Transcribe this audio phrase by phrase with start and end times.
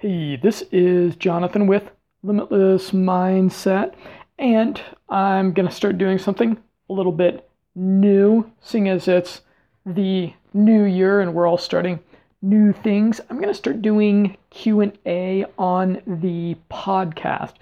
[0.00, 1.90] Hey, this is Jonathan with
[2.22, 3.94] Limitless Mindset,
[4.38, 6.56] and I'm going to start doing something
[6.88, 9.40] a little bit new, seeing as it's
[9.84, 11.98] the new year and we're all starting
[12.42, 13.20] new things.
[13.28, 17.54] I'm going to start doing Q&A on the podcast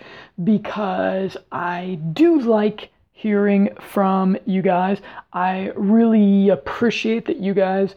[0.44, 4.98] because I do like hearing from you guys.
[5.32, 7.94] I really appreciate that you guys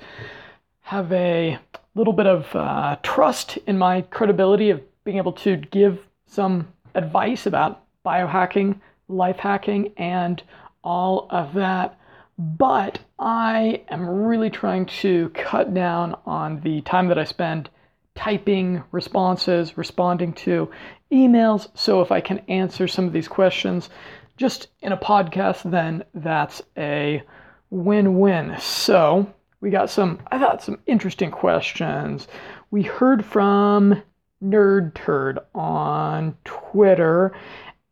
[0.83, 1.59] have a
[1.95, 7.45] little bit of uh, trust in my credibility of being able to give some advice
[7.45, 10.41] about biohacking, life hacking, and
[10.83, 11.97] all of that.
[12.37, 17.69] But I am really trying to cut down on the time that I spend
[18.15, 20.69] typing responses, responding to
[21.11, 21.69] emails.
[21.73, 23.89] So if I can answer some of these questions
[24.37, 27.23] just in a podcast, then that's a
[27.69, 28.55] win win.
[28.59, 32.27] So we got some, I thought, some interesting questions.
[32.71, 34.01] We heard from
[34.43, 37.35] Nerd Turd on Twitter,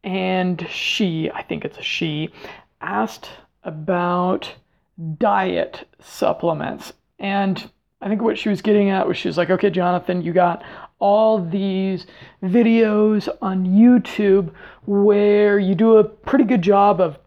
[0.04, 2.30] and she, I think it's a she,
[2.80, 3.30] asked
[3.64, 4.54] about
[5.18, 6.94] diet supplements.
[7.20, 7.70] And
[8.02, 10.64] I think what she was getting at was she was like, okay, Jonathan, you got
[11.00, 12.06] all these
[12.44, 14.52] videos on YouTube
[14.86, 17.20] where you do a pretty good job of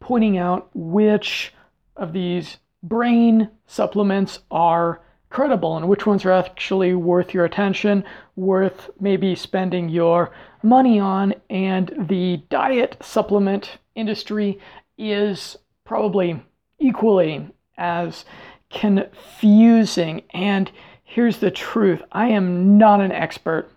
[0.00, 1.52] pointing out which
[1.96, 8.04] of these brain supplements are credible and which ones are actually worth your attention,
[8.36, 11.34] worth maybe spending your money on.
[11.50, 14.58] And the diet supplement industry
[14.96, 16.42] is probably
[16.78, 18.24] equally as
[18.70, 20.22] confusing.
[20.32, 20.70] And
[21.04, 23.70] here's the truth I am not an expert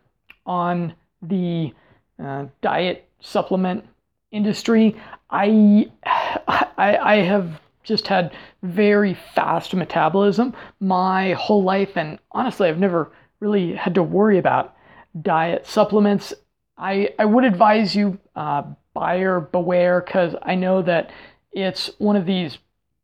[0.46, 1.74] on the
[2.22, 3.86] uh, diet supplement
[4.32, 4.96] industry.
[5.30, 8.32] I, I, I have just had
[8.64, 11.98] very fast metabolism my whole life.
[11.98, 14.76] And honestly, I've never really had to worry about
[15.22, 16.34] diet supplements.
[16.78, 21.12] I, I would advise you uh, buyer beware because I know that
[21.52, 22.58] it's one of these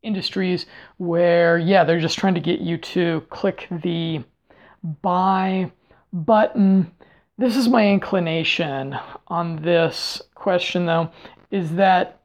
[0.03, 0.65] industries
[0.97, 4.23] where, yeah, they're just trying to get you to click the
[5.01, 5.71] buy
[6.13, 6.91] button.
[7.37, 11.11] This is my inclination on this question, though,
[11.51, 12.16] is that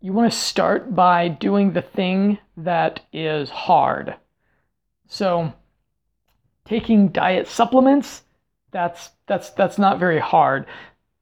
[0.00, 4.16] you want to start by doing the thing that is hard.
[5.08, 5.52] So,
[6.64, 8.22] taking diet supplements,
[8.70, 10.66] that's that's that's not very hard.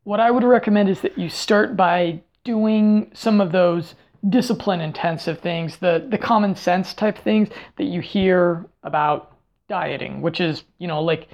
[0.05, 3.94] What I would recommend is that you start by doing some of those
[4.28, 9.37] discipline intensive things, the the common sense type things that you hear about
[9.69, 11.28] dieting, which is, you know, like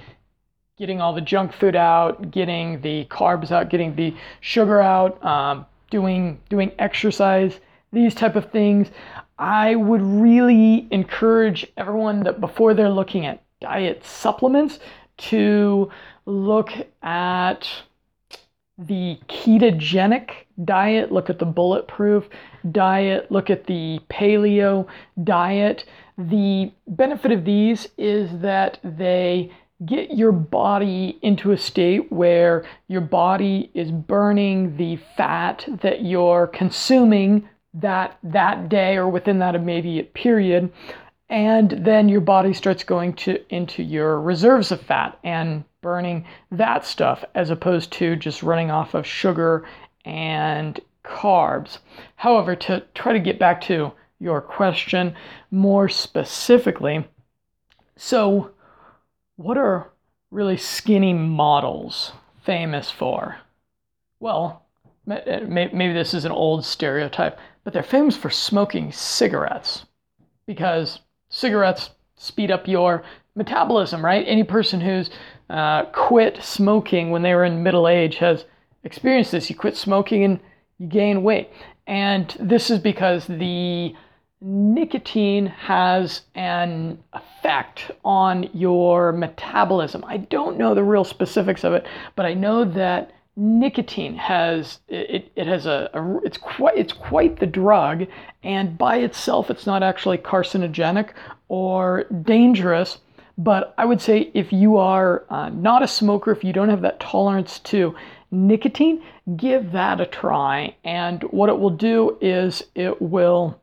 [0.77, 5.65] getting all the junk food out, getting the carbs out, getting the sugar out, um,
[5.95, 7.61] doing doing exercise,
[7.93, 8.89] these type of things.
[9.39, 14.79] I would really encourage everyone that before they're looking at diet supplements
[15.29, 15.89] to
[16.25, 17.69] look at
[18.77, 20.31] the ketogenic
[20.65, 22.27] diet, look at the bulletproof
[22.73, 24.85] diet, look at the paleo
[25.23, 25.85] diet.
[26.17, 29.49] The benefit of these is that they
[29.85, 36.47] get your body into a state where your body is burning the fat that you're
[36.47, 40.71] consuming that that day or within that immediate period
[41.29, 46.85] and then your body starts going to into your reserves of fat and burning that
[46.85, 49.67] stuff as opposed to just running off of sugar
[50.05, 51.79] and carbs.
[52.15, 55.15] However, to try to get back to your question
[55.51, 57.07] more specifically,
[57.97, 58.51] so
[59.35, 59.91] what are
[60.31, 62.11] really skinny models
[62.43, 63.37] famous for?
[64.19, 64.65] Well,
[65.05, 69.85] maybe this is an old stereotype, but they're famous for smoking cigarettes
[70.45, 73.03] because cigarettes speed up your
[73.35, 74.25] metabolism, right?
[74.27, 75.09] Any person who's
[75.49, 78.45] uh, quit smoking when they were in middle age has
[78.83, 79.49] experienced this.
[79.49, 80.39] You quit smoking and
[80.79, 81.49] you gain weight.
[81.87, 83.93] And this is because the
[84.47, 90.05] nicotine has an effect on your metabolism.
[90.05, 95.31] I don't know the real specifics of it, but I know that nicotine has it,
[95.35, 98.05] it has a, a, it's quite it's quite the drug
[98.43, 101.09] and by itself it's not actually carcinogenic
[101.49, 102.99] or dangerous
[103.37, 106.81] but i would say if you are uh, not a smoker if you don't have
[106.81, 107.93] that tolerance to
[108.31, 109.03] nicotine
[109.35, 113.59] give that a try and what it will do is it will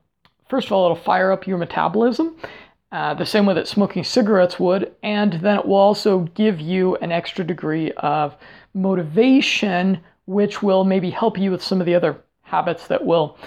[0.52, 2.36] First of all, it'll fire up your metabolism
[2.92, 6.96] uh, the same way that smoking cigarettes would, and then it will also give you
[6.96, 8.36] an extra degree of
[8.74, 13.38] motivation, which will maybe help you with some of the other habits that will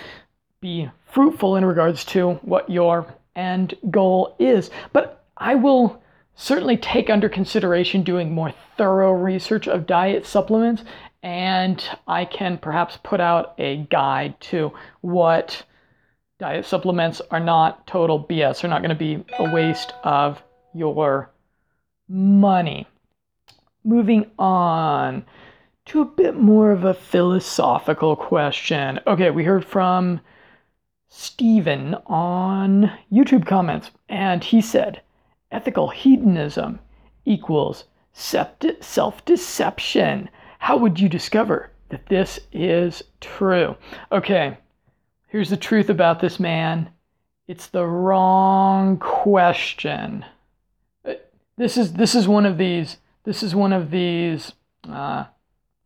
[0.62, 3.06] be fruitful in regards to what your
[3.36, 4.72] end goal is.
[4.92, 6.02] But I will
[6.34, 10.84] certainly take under consideration doing more thorough research of diet supplements,
[11.22, 15.66] and I can perhaps put out a guide to what
[16.38, 18.62] diet supplements are not total BS.
[18.62, 20.44] They're not going to be a waste of
[20.74, 21.32] your
[22.10, 22.88] money.
[23.84, 25.26] Moving on
[25.86, 29.00] to a bit more of a philosophical question.
[29.08, 30.20] Okay, we heard from
[31.08, 35.02] Stephen on YouTube comments, and he said,
[35.52, 36.80] ethical hedonism
[37.24, 40.30] equals self deception.
[40.60, 43.76] How would you discover that this is true?
[44.12, 44.58] Okay,
[45.36, 46.90] here's the truth about this man
[47.46, 50.24] it's the wrong question.
[51.04, 51.16] Uh,
[51.58, 54.54] this is this is one of these this is one of these
[54.90, 55.26] uh,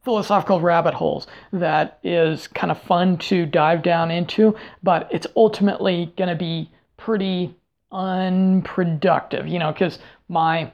[0.03, 6.13] philosophical rabbit holes that is kind of fun to dive down into, but it's ultimately
[6.15, 7.55] going to be pretty
[7.91, 9.97] unproductive, you know, because
[10.27, 10.71] my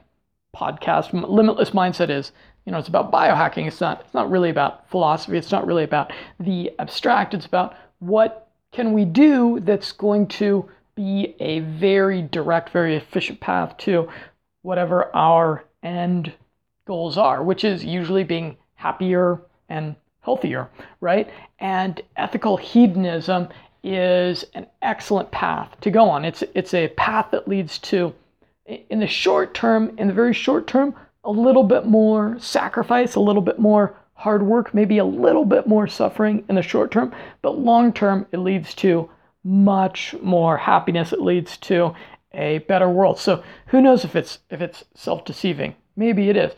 [0.54, 2.34] podcast, Limitless Mindset, is,
[2.66, 3.68] you know, it's about biohacking.
[3.68, 5.38] It's not, it's not really about philosophy.
[5.38, 7.34] It's not really about the abstract.
[7.34, 8.45] It's about what
[8.76, 14.10] can we do that's going to be a very direct, very efficient path to
[14.64, 16.34] whatever our end
[16.86, 19.40] goals are, which is usually being happier
[19.70, 20.70] and healthier,
[21.00, 21.30] right?
[21.60, 23.48] And ethical hedonism
[23.82, 26.26] is an excellent path to go on.
[26.26, 28.14] It's it's a path that leads to
[28.66, 30.94] in the short term, in the very short term,
[31.24, 35.68] a little bit more sacrifice, a little bit more hard work, maybe a little bit
[35.68, 39.10] more suffering in the short term, but long term it leads to
[39.44, 41.14] much more happiness.
[41.14, 41.94] It leads to
[42.34, 43.20] a better world.
[43.20, 45.76] So who knows if it's if it's self-deceiving?
[45.96, 46.54] Maybe it is.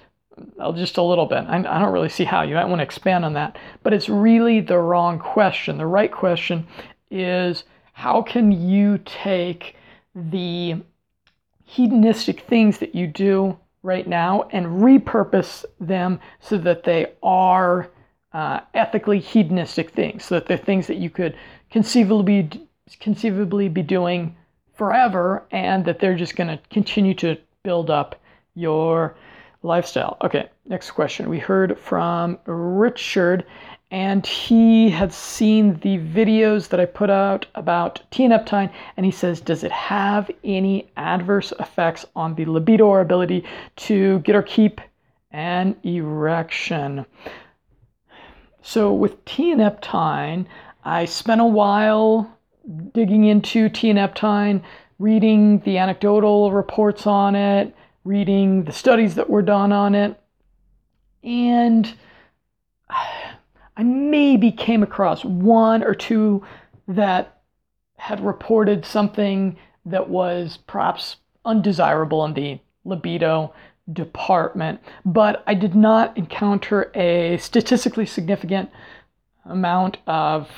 [0.60, 1.46] Uh, just a little bit.
[1.48, 2.44] I, I don't really see how.
[2.44, 3.58] You might want to expand on that.
[3.84, 5.78] But it's really the wrong question.
[5.78, 6.68] The right question
[7.10, 7.64] is
[7.94, 9.76] how can you take
[10.14, 10.76] the
[11.66, 13.58] hedonistic things that you do
[13.88, 17.90] right now and repurpose them so that they are
[18.34, 21.36] uh, ethically hedonistic things, so that they're things that you could
[21.72, 22.50] conceivably
[23.00, 24.36] conceivably be doing
[24.76, 28.22] forever, and that they're just going to continue to build up
[28.54, 29.16] your
[29.64, 30.18] lifestyle.
[30.22, 31.30] Okay, next question.
[31.30, 33.46] We heard from Richard,
[33.90, 39.40] and he had seen the videos that I put out about tianeptine, and he says,
[39.40, 43.46] Does it have any adverse effects on the libido or ability
[43.78, 44.82] to get or keep
[45.32, 47.06] an erection?
[48.62, 50.48] So, with tianeptine,
[50.84, 52.30] I spent a while
[52.94, 54.62] digging into tianeptine,
[55.00, 57.74] reading the anecdotal reports on it,
[58.04, 60.20] reading the studies that were done on it,
[61.24, 61.94] and
[63.78, 66.44] I maybe came across one or two
[66.88, 67.42] that
[67.98, 73.54] had reported something that was perhaps undesirable in the libido
[73.94, 78.70] department, but I did not encounter a statistically significant
[79.46, 80.50] amount of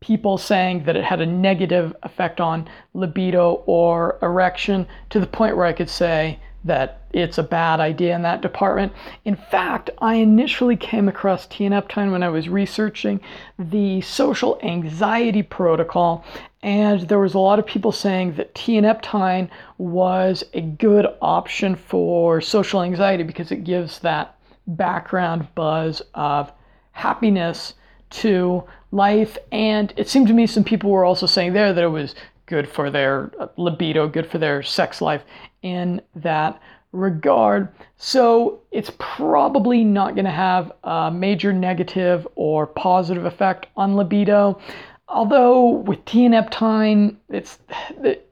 [0.00, 5.56] people saying that it had a negative effect on libido or erection to the point
[5.56, 8.92] where I could say that it's a bad idea in that department.
[9.24, 13.20] In fact, I initially came across tianeptine when I was researching
[13.58, 16.24] the social anxiety protocol,
[16.62, 19.48] and there was a lot of people saying that tianeptine
[19.78, 24.36] was a good option for social anxiety because it gives that
[24.66, 26.52] background buzz of
[26.92, 27.74] happiness
[28.10, 29.38] to life.
[29.52, 32.14] And it seemed to me some people were also saying there that it was
[32.46, 35.22] good for their uh, libido, good for their sex life
[35.62, 36.60] in that
[36.92, 37.68] regard.
[37.96, 44.60] So it's probably not going to have a major negative or positive effect on libido.
[45.08, 47.58] Although with tianeptine, it's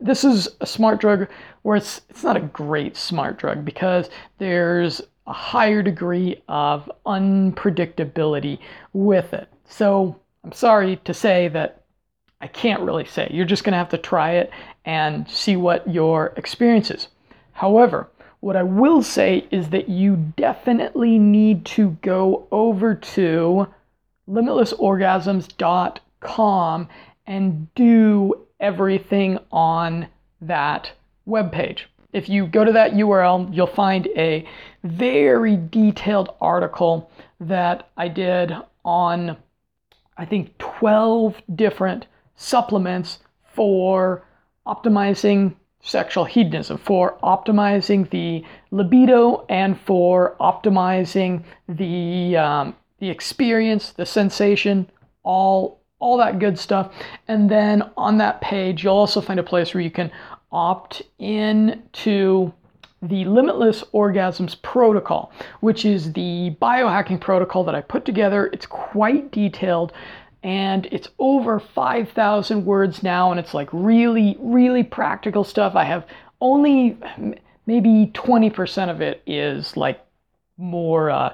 [0.01, 1.29] this is a smart drug
[1.63, 8.59] where it's it's not a great smart drug because there's a higher degree of unpredictability
[8.93, 9.49] with it.
[9.69, 11.84] So I'm sorry to say that
[12.45, 13.31] I can't really say.
[13.33, 14.51] You're just going to have to try it
[14.85, 17.09] and see what your experience is.
[17.53, 18.11] However,
[18.41, 23.67] what I will say is that you definitely need to go over to
[24.29, 26.89] limitlessorgasms.com
[27.27, 30.09] and do everything on
[30.43, 30.93] that
[31.27, 31.85] webpage.
[32.13, 34.47] If you go to that URL, you'll find a
[34.83, 37.11] very detailed article
[37.41, 38.53] that I did
[38.85, 39.39] on,
[40.19, 42.05] I think, 12 different
[42.37, 43.19] supplements
[43.55, 44.27] for
[44.67, 54.07] optimizing sexual hedonism, for optimizing the libido, and for optimizing the um, the experience, the
[54.07, 54.91] sensation,
[55.23, 56.93] all all that good stuff.
[57.29, 60.11] And then on that page, you'll also find a place where you can
[60.51, 62.53] opt in to
[63.03, 68.49] the Limitless Orgasms Protocol, which is the biohacking protocol that I put together.
[68.53, 69.93] It's quite detailed
[70.45, 75.75] and it's over 5,000 words now, and it's like really, really practical stuff.
[75.75, 76.07] I have
[76.41, 76.99] only
[77.67, 80.05] maybe 20% of it is like
[80.59, 81.33] more uh,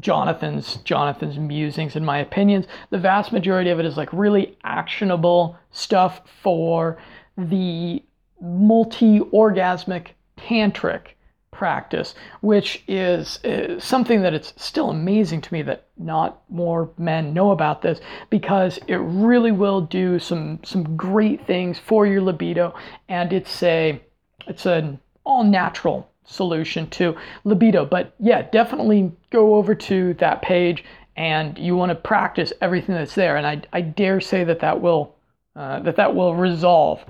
[0.00, 2.66] Jonathan's Jonathan's musings and my opinions.
[2.90, 6.98] The vast majority of it is like really actionable stuff for
[7.36, 8.02] the
[8.40, 11.12] multi-orgasmic tantric
[11.50, 17.32] practice, which is, is, something that it's still amazing to me that not more men
[17.32, 18.00] know about this
[18.30, 22.74] because it really will do some some great things for your libido
[23.08, 24.00] and it's a
[24.46, 27.84] it's an all natural solution to libido.
[27.84, 30.84] But yeah, definitely go over to that page
[31.16, 33.36] and you want to practice everything that's there.
[33.36, 35.16] And I, I dare say that that will
[35.56, 37.04] uh, that that will resolve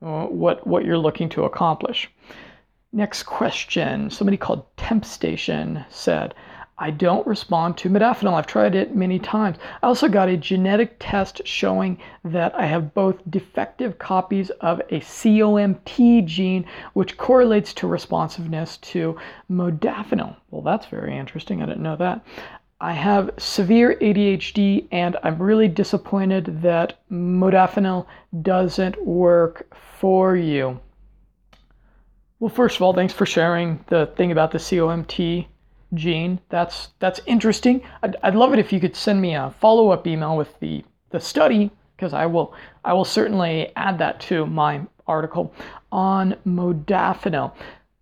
[0.00, 2.08] uh, what what you're looking to accomplish.
[2.92, 4.08] Next question.
[4.08, 6.34] Somebody called Temp Station said,
[6.78, 8.34] I don't respond to modafinil.
[8.34, 9.58] I've tried it many times.
[9.82, 15.00] I also got a genetic test showing that I have both defective copies of a
[15.00, 16.64] COMT gene,
[16.94, 19.18] which correlates to responsiveness to
[19.50, 20.36] modafinil.
[20.50, 21.62] Well, that's very interesting.
[21.62, 22.24] I didn't know that.
[22.80, 28.06] I have severe ADHD, and I'm really disappointed that modafinil
[28.40, 29.66] doesn't work
[29.98, 30.78] for you.
[32.40, 35.46] Well, first of all, thanks for sharing the thing about the COMT
[35.94, 36.40] gene.
[36.50, 37.82] That's that's interesting.
[38.02, 40.84] I'd, I'd love it if you could send me a follow up email with the
[41.10, 42.54] the study because I will
[42.84, 45.52] I will certainly add that to my article
[45.90, 47.52] on modafinil.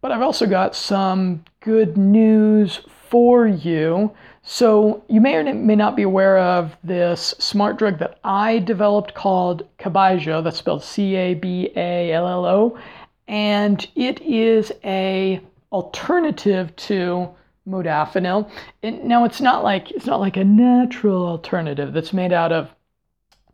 [0.02, 4.12] But I've also got some good news for you.
[4.42, 9.14] So you may or may not be aware of this smart drug that I developed
[9.14, 10.42] called Caballo.
[10.42, 12.78] That's spelled C-A-B-A-L-L-O,
[13.28, 15.40] and it is a
[15.72, 17.28] alternative to
[17.68, 18.50] modafinil.
[18.82, 22.70] And now it's not like it's not like a natural alternative that's made out of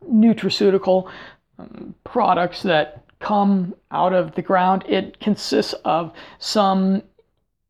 [0.09, 1.09] nutraceutical
[1.57, 4.83] um, products that come out of the ground.
[4.87, 7.01] It consists of some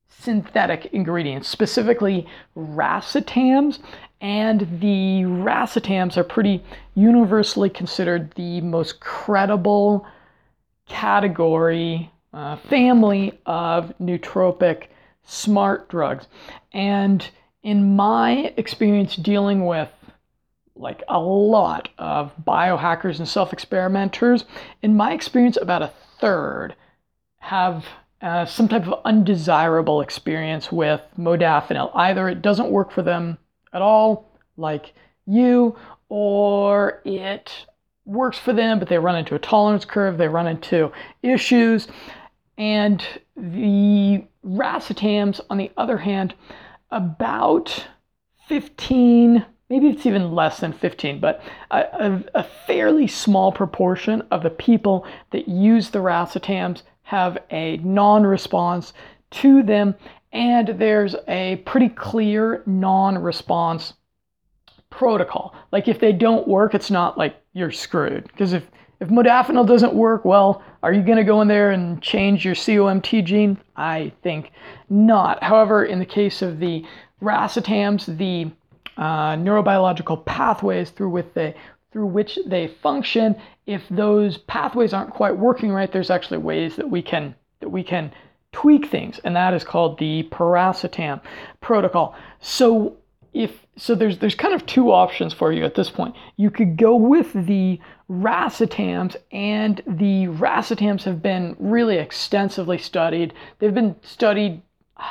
[0.09, 2.25] synthetic ingredients, specifically
[2.57, 3.79] racetams.
[4.21, 6.63] And the racetams are pretty
[6.95, 10.07] universally considered the most credible
[10.87, 14.87] category, uh, family of nootropic
[15.23, 16.27] smart drugs.
[16.71, 17.27] And
[17.61, 19.89] in my experience dealing with
[20.75, 24.45] like a lot of biohackers and self experimenters,
[24.81, 26.75] in my experience, about a third
[27.37, 27.85] have
[28.21, 31.91] uh, some type of undesirable experience with modafinil.
[31.93, 33.37] Either it doesn't work for them
[33.73, 34.93] at all, like
[35.25, 35.75] you,
[36.09, 37.65] or it
[38.05, 40.91] works for them, but they run into a tolerance curve, they run into
[41.21, 41.87] issues.
[42.57, 43.03] And
[43.35, 46.35] the racetams, on the other hand,
[46.91, 47.87] about
[48.47, 51.41] 15, maybe it's even less than 15, but
[51.71, 57.77] a, a, a fairly small proportion of the people that use the racetams have a
[57.77, 58.93] non response
[59.31, 59.95] to them,
[60.31, 63.93] and there's a pretty clear non response
[64.89, 65.55] protocol.
[65.71, 68.23] Like if they don't work, it's not like you're screwed.
[68.27, 68.63] Because if
[68.99, 72.55] if modafinil doesn't work, well, are you going to go in there and change your
[72.55, 73.57] COMT gene?
[73.75, 74.51] I think
[74.89, 75.43] not.
[75.43, 76.85] However, in the case of the
[77.21, 78.49] racetams, the
[78.95, 81.55] uh, neurobiological pathways through which they
[81.91, 83.35] through which they function,
[83.67, 87.83] if those pathways aren't quite working right, there's actually ways that we can that we
[87.83, 88.11] can
[88.51, 91.19] tweak things, and that is called the piracetam
[91.59, 92.15] protocol.
[92.39, 92.95] So
[93.33, 96.15] if so there's there's kind of two options for you at this point.
[96.37, 103.33] You could go with the racetams, and the racetams have been really extensively studied.
[103.59, 104.61] They've been studied.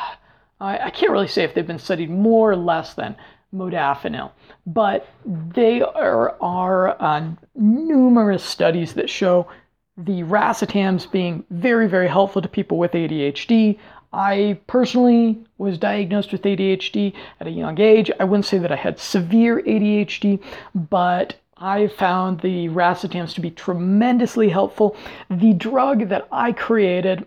[0.61, 3.17] I, I can't really say if they've been studied more or less than
[3.53, 4.31] modafinil,
[4.67, 9.49] but they are, are uh, numerous studies that show
[9.97, 13.79] the racetams being very, very helpful to people with ADHD.
[14.13, 18.11] I personally was diagnosed with ADHD at a young age.
[18.21, 20.43] I wouldn't say that I had severe ADHD,
[20.75, 24.97] but I found the racetams to be tremendously helpful.
[25.31, 27.25] The drug that I created,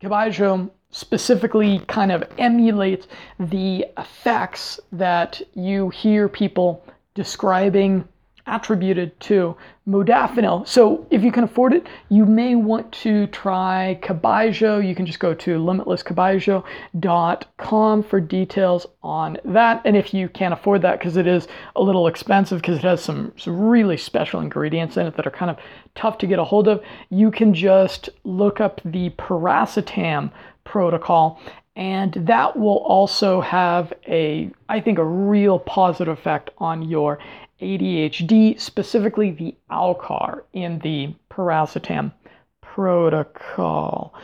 [0.00, 3.06] Caballo, specifically kind of emulates
[3.38, 6.84] the effects that you hear people
[7.14, 8.06] describing
[8.46, 9.56] attributed to
[9.88, 10.66] modafinil.
[10.66, 14.78] So if you can afford it, you may want to try Caballo.
[14.78, 19.80] You can just go to limitlesscaballo.com for details on that.
[19.84, 23.02] And if you can't afford that because it is a little expensive because it has
[23.02, 25.56] some, some really special ingredients in it that are kind of
[25.94, 30.30] tough to get a hold of, you can just look up the piracetam
[30.64, 31.40] protocol.
[31.76, 37.18] And that will also have a, I think, a real positive effect on your
[37.60, 42.12] ADHD, specifically the Alcar in the piracetam
[42.60, 44.14] protocol.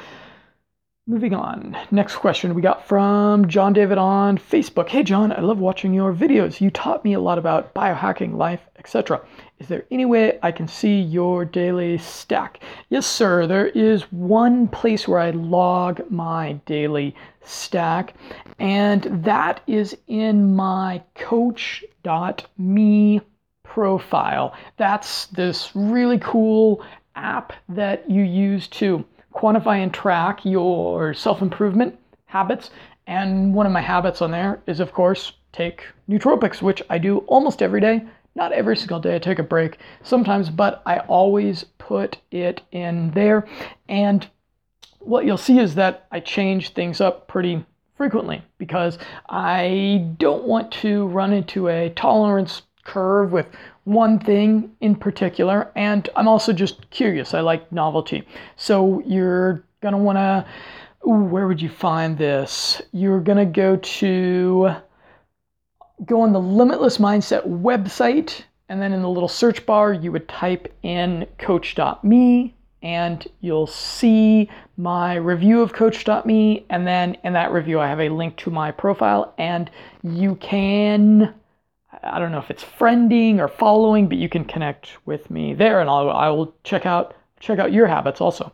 [1.09, 1.77] Moving on.
[1.93, 4.89] Next question we got from John David on Facebook.
[4.89, 6.61] Hey John, I love watching your videos.
[6.61, 9.21] You taught me a lot about biohacking, life, etc.
[9.59, 12.61] Is there any way I can see your daily stack?
[12.91, 13.47] Yes, sir.
[13.47, 18.13] There is one place where I log my daily stack,
[18.59, 21.81] and that is in my coach.me
[23.63, 24.55] profile.
[24.77, 26.85] That's this really cool
[27.15, 32.71] app that you use to quantify and track your self improvement habits.
[33.07, 37.19] And one of my habits on there is, of course, take nootropics, which I do
[37.21, 38.05] almost every day.
[38.37, 43.11] Not every single day, I take a break sometimes, but I always put it in
[43.13, 43.49] there.
[43.89, 44.29] And
[44.99, 47.65] what you'll see is that I change things up pretty
[47.97, 48.99] frequently because
[49.31, 53.47] I don't want to run into a tolerance curve with
[53.85, 57.33] one thing in particular, and I'm also just curious.
[57.33, 58.27] I like novelty.
[58.57, 60.47] So you're gonna wanna,
[61.07, 62.83] ooh, where would you find this?
[62.93, 64.77] You're gonna go to,
[66.05, 70.29] go on the Limitless Mindset website, and then in the little search bar, you would
[70.29, 77.81] type in coach.me and you'll see my review of coach.me and then in that review
[77.81, 79.71] i have a link to my profile and
[80.03, 81.35] you can
[82.03, 85.81] I don't know if it's friending or following, but you can connect with me there,
[85.81, 88.53] and I'll, I will check out check out your habits also.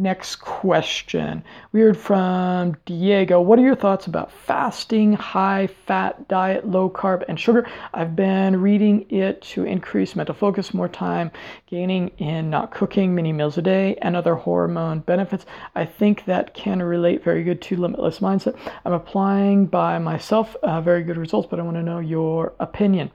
[0.00, 1.42] Next question.
[1.72, 3.40] We heard from Diego.
[3.40, 7.68] What are your thoughts about fasting, high fat diet, low carb, and sugar?
[7.92, 11.32] I've been reading it to increase mental focus, more time
[11.66, 15.46] gaining in not cooking many meals a day, and other hormone benefits.
[15.74, 18.56] I think that can relate very good to limitless mindset.
[18.84, 23.10] I'm applying by myself, uh, very good results, but I want to know your opinion.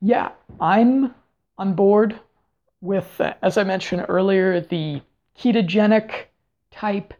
[0.00, 1.12] Yeah, I'm
[1.58, 2.20] on board
[2.80, 5.02] with, uh, as I mentioned earlier, the
[5.40, 6.26] ketogenic
[6.70, 7.14] type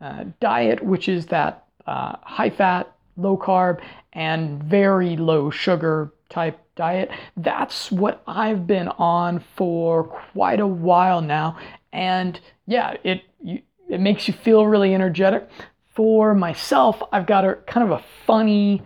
[0.00, 3.80] uh, diet, which is that uh, high fat, low carb,
[4.12, 7.10] and very low sugar type diet.
[7.36, 11.58] That's what I've been on for quite a while now.
[11.92, 15.48] And yeah, it, you, it makes you feel really energetic.
[15.94, 18.82] For myself, I've got a kind of a funny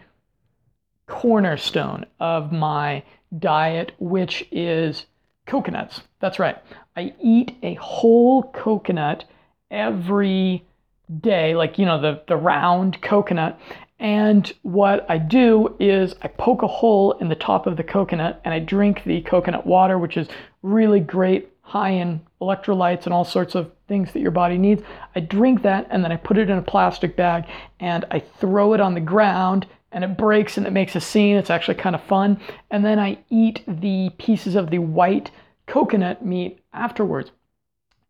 [1.08, 3.02] cornerstone of my
[3.36, 5.06] diet, which is
[5.46, 6.02] coconuts.
[6.20, 6.58] That's right.
[6.96, 9.24] I eat a whole coconut
[9.70, 10.64] every
[11.20, 13.58] day, like, you know, the, the round coconut.
[13.98, 18.40] And what I do is I poke a hole in the top of the coconut
[18.44, 20.28] and I drink the coconut water, which is
[20.62, 24.82] really great, high in electrolytes and all sorts of things that your body needs.
[25.14, 27.44] I drink that and then I put it in a plastic bag
[27.78, 31.36] and I throw it on the ground and it breaks and it makes a scene.
[31.36, 32.40] It's actually kind of fun.
[32.70, 35.30] And then I eat the pieces of the white
[35.70, 37.30] coconut meat afterwards.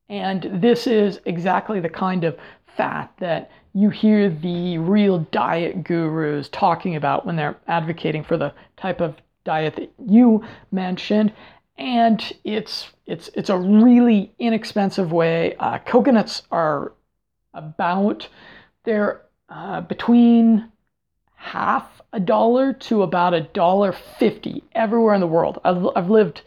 [0.09, 2.37] And this is exactly the kind of
[2.77, 8.53] fat that you hear the real diet gurus talking about when they're advocating for the
[8.77, 11.33] type of diet that you mentioned.
[11.77, 15.55] And it's it's it's a really inexpensive way.
[15.57, 16.93] Uh, coconuts are
[17.55, 18.29] about
[18.85, 20.71] they're uh, between
[21.35, 25.61] half a dollar to about a dollar fifty everywhere in the world.
[25.65, 26.43] I've, I've lived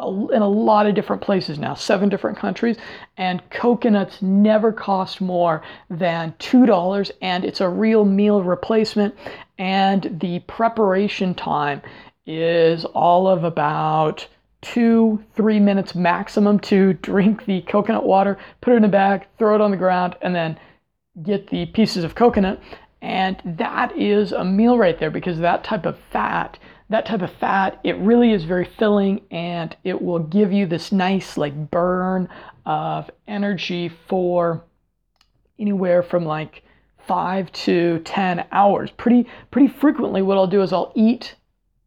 [0.00, 2.76] in a lot of different places now, seven different countries,
[3.16, 9.14] and coconuts never cost more than $2 and it's a real meal replacement
[9.58, 11.82] and the preparation time
[12.26, 14.26] is all of about
[14.60, 19.54] two, three minutes maximum to drink the coconut water, put it in a bag, throw
[19.54, 20.58] it on the ground, and then
[21.22, 22.60] get the pieces of coconut.
[23.00, 26.58] And that is a meal right there because that type of fat
[26.90, 30.90] that type of fat, it really is very filling and it will give you this
[30.90, 32.28] nice like burn
[32.64, 34.64] of energy for
[35.58, 36.62] anywhere from like
[37.06, 38.90] five to 10 hours.
[38.92, 41.34] Pretty, pretty frequently what I'll do is I'll eat,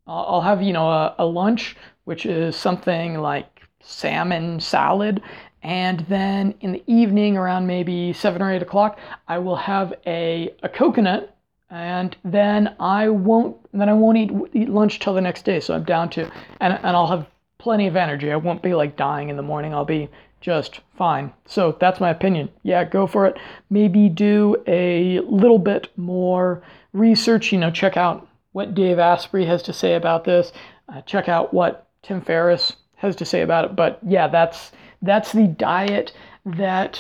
[0.06, 5.22] I'll have, you know, a, a lunch, which is something like salmon salad.
[5.64, 10.54] And then in the evening around maybe seven or eight o'clock, I will have a,
[10.64, 11.36] a coconut
[11.72, 15.60] and then I won't then I won't eat eat lunch till the next day.
[15.60, 16.30] So I'm down to
[16.60, 18.32] and and I'll have plenty of energy.
[18.32, 19.74] I won't be like dying in the morning.
[19.74, 20.10] I'll be
[20.42, 21.32] just fine.
[21.46, 22.50] So that's my opinion.
[22.64, 23.38] Yeah, go for it.
[23.70, 26.62] Maybe do a little bit more
[26.94, 27.52] research.
[27.52, 30.52] You know, check out what Dave Asprey has to say about this.
[30.90, 33.76] Uh, check out what Tim Ferriss has to say about it.
[33.76, 36.12] But yeah, that's that's the diet
[36.46, 37.00] that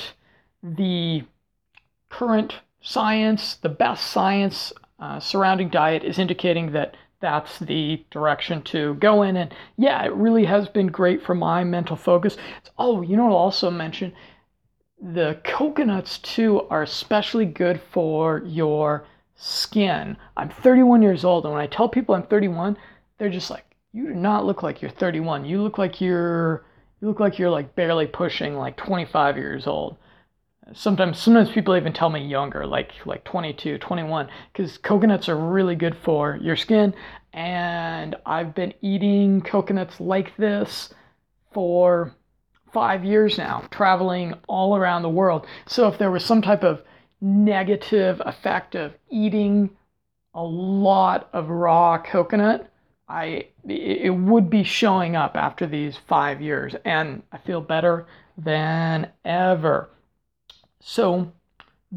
[0.63, 1.23] the
[2.09, 8.95] current science, the best science uh, surrounding diet is indicating that that's the direction to
[8.95, 9.37] go in.
[9.37, 12.35] And yeah, it really has been great for my mental focus.
[12.77, 14.13] Oh, you know, I'll also mention
[15.01, 20.17] the coconuts too are especially good for your skin.
[20.37, 22.77] I'm 31 years old, and when I tell people I'm 31,
[23.17, 25.45] they're just like, "You do not look like you're 31.
[25.45, 26.65] You look like you're
[27.01, 29.97] you look like you're like barely pushing like 25 years old."
[30.73, 35.75] Sometimes sometimes people even tell me younger, like like 22, 21, because coconuts are really
[35.75, 36.93] good for your skin.
[37.33, 40.93] And I've been eating coconuts like this
[41.53, 42.15] for
[42.73, 45.45] five years now, traveling all around the world.
[45.67, 46.81] So if there was some type of
[47.21, 49.69] negative effect of eating
[50.33, 52.71] a lot of raw coconut,
[53.07, 58.07] I it would be showing up after these five years, and I feel better
[58.37, 59.89] than ever.
[60.81, 61.31] So,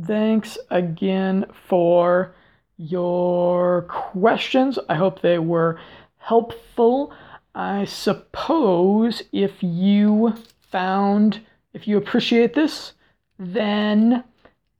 [0.07, 2.35] thanks again for
[2.77, 4.79] your questions.
[4.89, 5.81] I hope they were
[6.19, 7.13] helpful.
[7.55, 10.35] I suppose if you
[10.71, 11.41] found,
[11.73, 12.93] if you appreciate this,
[13.39, 14.25] then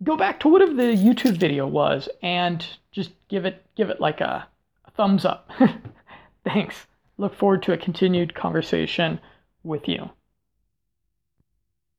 [0.03, 4.21] go back to whatever the YouTube video was and just give it give it like
[4.21, 4.47] a,
[4.85, 5.51] a thumbs up.
[6.45, 6.87] Thanks.
[7.17, 9.21] Look forward to a continued conversation
[9.63, 10.11] with you.